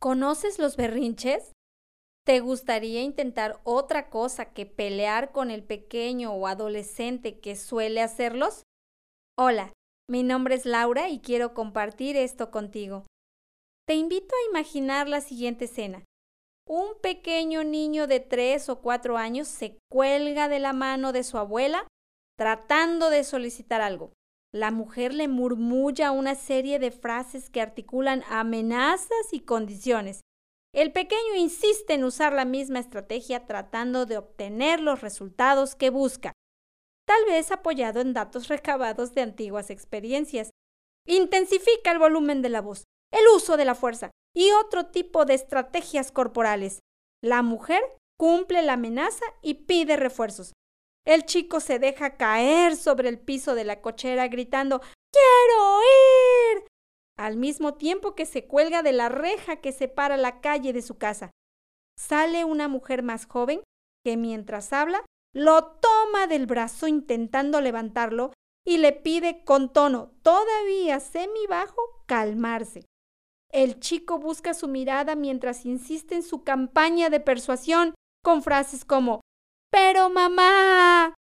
[0.00, 1.52] ¿Conoces los berrinches?
[2.24, 8.62] ¿Te gustaría intentar otra cosa que pelear con el pequeño o adolescente que suele hacerlos?
[9.36, 9.74] Hola,
[10.08, 13.04] mi nombre es Laura y quiero compartir esto contigo.
[13.86, 16.02] Te invito a imaginar la siguiente escena.
[16.66, 21.36] Un pequeño niño de tres o cuatro años se cuelga de la mano de su
[21.36, 21.86] abuela
[22.38, 24.12] tratando de solicitar algo.
[24.52, 30.22] La mujer le murmulla una serie de frases que articulan amenazas y condiciones.
[30.74, 36.32] El pequeño insiste en usar la misma estrategia tratando de obtener los resultados que busca,
[37.06, 40.50] tal vez apoyado en datos recabados de antiguas experiencias.
[41.06, 45.34] Intensifica el volumen de la voz, el uso de la fuerza y otro tipo de
[45.34, 46.80] estrategias corporales.
[47.22, 47.82] La mujer
[48.18, 50.52] cumple la amenaza y pide refuerzos.
[51.10, 56.66] El chico se deja caer sobre el piso de la cochera gritando ¡Quiero ir!
[57.18, 60.98] al mismo tiempo que se cuelga de la reja que separa la calle de su
[60.98, 61.32] casa.
[61.98, 63.60] Sale una mujer más joven
[64.04, 68.32] que mientras habla lo toma del brazo intentando levantarlo
[68.64, 72.86] y le pide con tono todavía semi bajo calmarse.
[73.50, 79.22] El chico busca su mirada mientras insiste en su campaña de persuasión con frases como
[79.70, 81.14] pero mamá.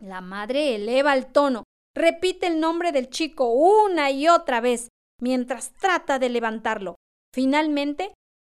[0.00, 4.88] La madre eleva el tono, repite el nombre del chico una y otra vez,
[5.20, 6.96] mientras trata de levantarlo.
[7.34, 8.14] Finalmente,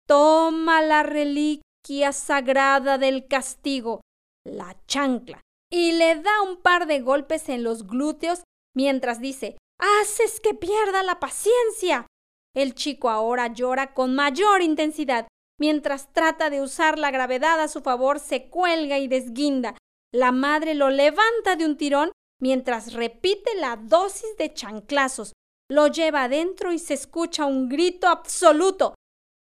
[0.07, 4.03] toma la reliquia sagrada del castigo,
[4.45, 5.41] la chancla,
[5.73, 8.43] y le da un par de golpes en los glúteos
[8.77, 12.07] mientras dice, haces que pierda la paciencia.
[12.55, 15.27] El chico ahora llora con mayor intensidad
[15.61, 19.77] Mientras trata de usar la gravedad a su favor, se cuelga y desguinda.
[20.13, 25.35] La madre lo levanta de un tirón mientras repite la dosis de chanclazos.
[25.69, 28.95] Lo lleva adentro y se escucha un grito absoluto.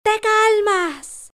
[0.05, 1.31] ¡Te calmas!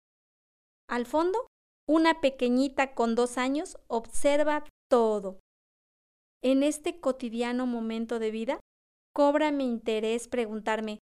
[0.87, 1.47] Al fondo,
[1.89, 5.39] una pequeñita con dos años observa todo.
[6.43, 8.59] En este cotidiano momento de vida,
[9.13, 10.99] cobra mi interés preguntarme,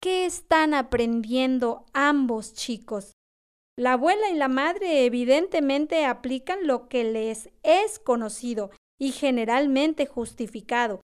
[0.00, 3.15] ¿qué están aprendiendo ambos chicos?
[3.78, 11.02] La abuela y la madre evidentemente aplican lo que les es conocido y generalmente justificado.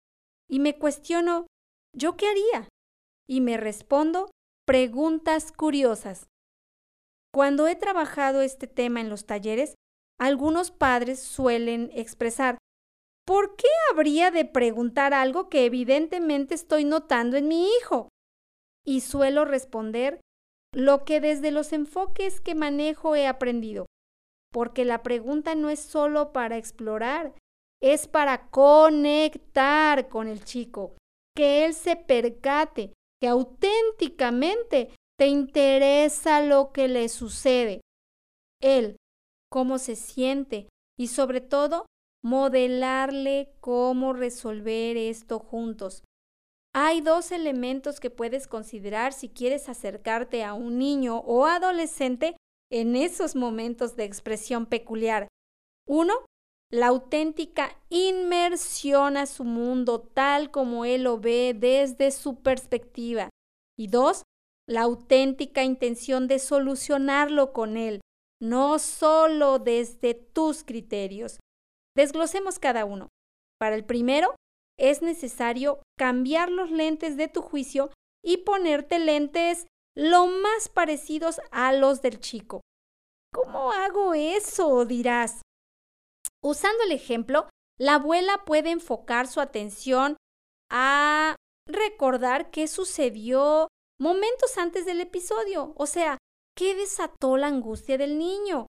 [0.49, 1.47] Y me cuestiono,
[1.95, 2.69] ¿yo qué haría?
[3.29, 4.31] Y me respondo
[4.67, 6.27] preguntas curiosas.
[7.35, 9.75] Cuando he trabajado este tema en los talleres,
[10.19, 12.57] algunos padres suelen expresar,
[13.27, 18.09] ¿por qué habría de preguntar algo que evidentemente estoy notando en mi hijo?
[18.87, 20.21] Y suelo responder
[20.75, 23.87] lo que desde los enfoques que manejo he aprendido,
[24.53, 27.33] porque la pregunta no es solo para explorar,
[27.81, 30.97] es para conectar con el chico,
[31.37, 37.81] que él se percate que auténticamente te interesa lo que le sucede,
[38.61, 38.97] él,
[39.51, 40.69] cómo se siente
[40.99, 41.87] y sobre todo
[42.23, 46.03] modelarle cómo resolver esto juntos.
[46.77, 52.37] Hay dos elementos que puedes considerar si quieres acercarte a un niño o adolescente
[52.69, 55.29] en esos momentos de expresión peculiar.
[55.87, 56.15] Uno,
[56.73, 63.31] la auténtica inmersión a su mundo tal como él lo ve desde su perspectiva.
[63.79, 64.25] Y dos,
[64.69, 68.01] la auténtica intención de solucionarlo con él,
[68.43, 71.39] no solo desde tus criterios.
[71.97, 73.11] Desglosemos cada uno.
[73.61, 74.35] Para el primero,
[74.79, 77.91] es necesario cambiar los lentes de tu juicio
[78.25, 82.61] y ponerte lentes lo más parecidos a los del chico.
[83.33, 84.85] ¿Cómo hago eso?
[84.85, 85.43] dirás.
[86.43, 87.49] Usando el ejemplo,
[87.79, 90.17] la abuela puede enfocar su atención
[90.71, 91.37] a
[91.67, 93.69] recordar qué sucedió
[94.01, 96.19] momentos antes del episodio, o sea,
[96.57, 98.67] qué desató la angustia del niño.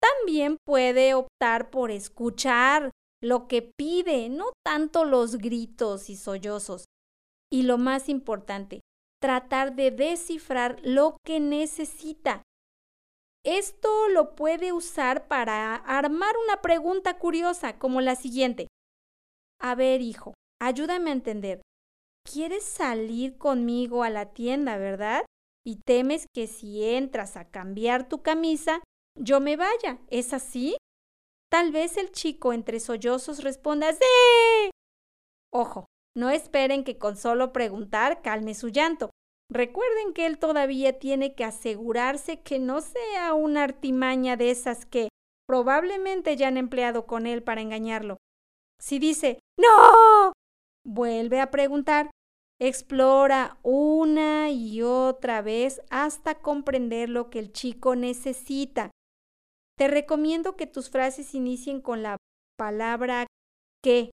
[0.00, 2.90] También puede optar por escuchar
[3.22, 6.84] lo que pide, no tanto los gritos y sollozos.
[7.50, 8.80] Y lo más importante,
[9.20, 12.42] tratar de descifrar lo que necesita.
[13.44, 18.68] Esto lo puede usar para armar una pregunta curiosa como la siguiente.
[19.60, 21.62] A ver, hijo, ayúdame a entender.
[22.30, 25.24] ¿Quieres salir conmigo a la tienda, verdad?
[25.64, 28.82] Y temes que si entras a cambiar tu camisa,
[29.18, 29.98] yo me vaya.
[30.08, 30.76] ¿Es así?
[31.50, 34.70] Tal vez el chico entre sollozos responda ¡Sí!
[35.52, 35.86] Ojo,
[36.16, 39.10] no esperen que con solo preguntar calme su llanto.
[39.50, 45.08] Recuerden que él todavía tiene que asegurarse que no sea una artimaña de esas que
[45.46, 48.18] probablemente ya han empleado con él para engañarlo.
[48.78, 50.32] Si dice ¡No!
[50.84, 52.10] Vuelve a preguntar
[52.60, 58.90] Explora una y otra vez hasta comprender lo que el chico necesita.
[59.78, 62.16] Te recomiendo que tus frases inicien con la
[62.58, 63.26] palabra
[63.82, 64.10] que.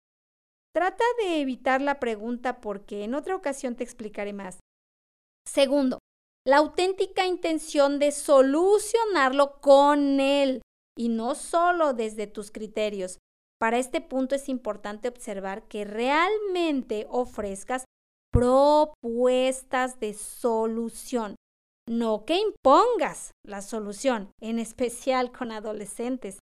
[0.74, 4.60] Trata de evitar la pregunta porque en otra ocasión te explicaré más.
[5.46, 6.00] Segundo,
[6.46, 10.62] la auténtica intención de solucionarlo con él
[10.98, 13.18] y no solo desde tus criterios.
[13.60, 17.84] Para este punto es importante observar que realmente ofrezcas
[18.32, 21.36] propuestas de solución,
[21.90, 26.38] no que impongas la solución, en especial con adolescentes.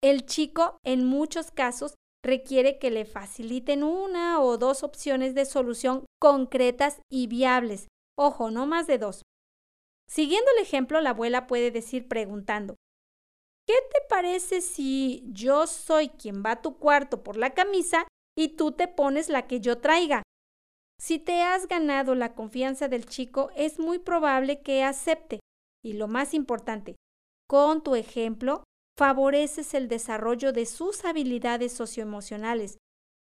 [0.00, 1.94] El chico en muchos casos
[2.24, 7.88] requiere que le faciliten una o dos opciones de solución concretas y viables.
[8.16, 9.22] Ojo, no más de dos.
[10.08, 12.76] Siguiendo el ejemplo, la abuela puede decir preguntando,
[13.66, 18.56] ¿qué te parece si yo soy quien va a tu cuarto por la camisa y
[18.56, 20.22] tú te pones la que yo traiga?
[21.00, 25.40] Si te has ganado la confianza del chico, es muy probable que acepte.
[25.82, 26.96] Y lo más importante,
[27.48, 28.64] con tu ejemplo,
[28.98, 32.78] favoreces el desarrollo de sus habilidades socioemocionales,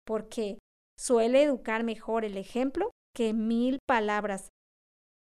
[0.06, 0.58] porque
[0.98, 4.48] suele educar mejor el ejemplo que mil palabras.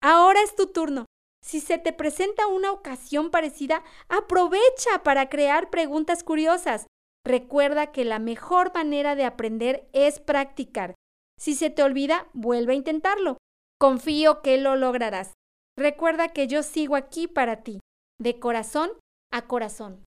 [0.03, 1.06] Ahora es tu turno.
[1.44, 6.86] Si se te presenta una ocasión parecida, aprovecha para crear preguntas curiosas.
[7.25, 10.94] Recuerda que la mejor manera de aprender es practicar.
[11.37, 13.37] Si se te olvida, vuelve a intentarlo.
[13.79, 15.33] Confío que lo lograrás.
[15.77, 17.79] Recuerda que yo sigo aquí para ti,
[18.19, 18.91] de corazón
[19.31, 20.03] a corazón.